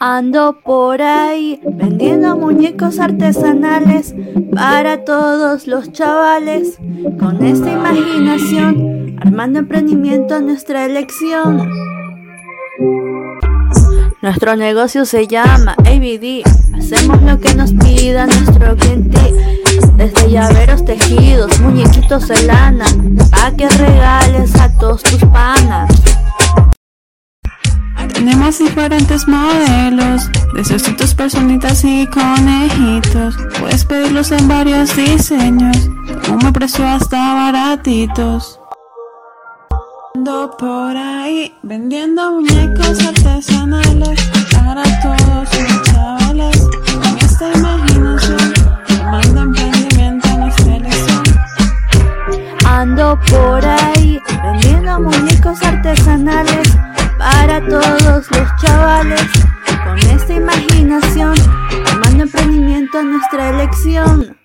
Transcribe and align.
Ando 0.00 0.60
por 0.64 1.02
ahí 1.02 1.60
vendiendo 1.64 2.36
muñecos 2.36 3.00
artesanales 3.00 4.14
para 4.54 5.04
todos 5.04 5.66
los 5.66 5.90
chavales. 5.90 6.78
Con 7.18 7.44
esta 7.44 7.72
imaginación, 7.72 9.16
armando 9.20 9.58
emprendimiento 9.58 10.36
a 10.36 10.40
nuestra 10.40 10.84
elección. 10.84 11.68
Nuestro 14.22 14.54
negocio 14.54 15.04
se 15.04 15.26
llama 15.26 15.74
ABD. 15.78 16.46
Hacemos 16.78 17.20
lo 17.22 17.40
que 17.40 17.56
nos 17.56 17.72
pida 17.72 18.26
nuestro 18.26 18.76
cliente. 18.76 19.34
Desde 19.96 20.30
llaveros 20.30 20.84
tejidos, 20.84 21.58
muñequitos 21.58 22.28
de 22.28 22.40
lana, 22.44 22.84
pa' 23.32 23.50
que 23.56 23.68
regales 23.68 24.54
a 24.60 24.72
todos 24.78 25.02
tus 25.02 25.24
panas. 25.24 25.90
Tenemos 28.30 28.58
diferentes 28.58 29.26
modelos, 29.26 30.30
de 30.52 31.14
personitas 31.16 31.82
y 31.82 32.06
conejitos. 32.08 33.34
Puedes 33.58 33.86
pedirlos 33.86 34.32
en 34.32 34.46
varios 34.46 34.94
diseños, 34.94 35.88
con 36.26 36.44
un 36.44 36.52
precio 36.52 36.86
hasta 36.86 37.16
baratitos. 37.32 38.60
Ando 40.14 40.54
por 40.58 40.94
ahí 40.94 41.54
vendiendo 41.62 42.32
muñecos 42.32 43.00
artesanales 43.00 44.20
para 44.52 44.82
todos 45.00 45.48
los 45.48 45.82
chavales. 45.84 46.68
Con 47.02 47.18
esta 47.18 47.50
imaginación, 47.58 48.52
manda 49.10 49.40
emprendimiento 49.40 50.28
en 50.28 50.74
elección. 50.74 51.22
Ando 52.66 53.18
por 53.30 53.64
ahí 53.64 54.20
vendiendo 54.44 55.00
muñecos 55.00 55.62
artesanales 55.62 56.67
todos 57.68 58.30
los 58.30 58.56
chavales. 58.62 59.20
Con 59.84 59.98
esta 59.98 60.34
imaginación, 60.34 61.34
tomando 61.84 62.24
emprendimiento 62.24 62.98
a 62.98 63.02
nuestra 63.02 63.50
elección. 63.50 64.37